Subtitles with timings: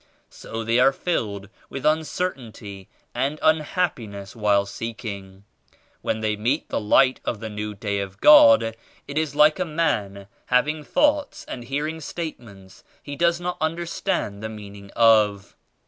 [0.31, 5.43] So they are filled with uncertainty and unhappi ness while seeking.
[6.01, 8.75] When they meet the Light of the New Day of God
[9.07, 14.41] it is like a man having thoughts and hearing statements he does not un derstand
[14.41, 15.55] the meaning of.